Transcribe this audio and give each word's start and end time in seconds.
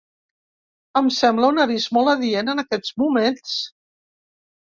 Em 1.01 1.09
sembla 1.17 1.49
un 1.53 1.63
avís 1.65 1.85
molt 1.97 2.11
adient 2.15 2.49
en 2.55 2.63
aquests 2.63 2.97
moments. 3.03 3.55